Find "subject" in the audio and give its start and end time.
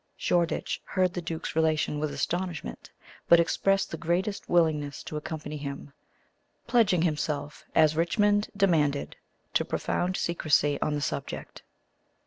11.01-11.61